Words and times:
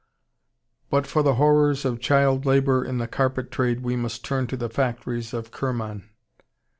]But 0.89 1.05
for 1.05 1.21
the 1.21 1.35
horrors 1.35 1.85
of 1.85 1.99
child 1.99 2.43
labor 2.43 2.83
in 2.83 2.97
the 2.97 3.07
carpet 3.07 3.51
trade 3.51 3.81
we 3.83 3.95
must 3.95 4.25
turn 4.25 4.47
to 4.47 4.57
the 4.57 4.67
factories 4.67 5.31
of 5.31 5.51
Kirman. 5.51 6.09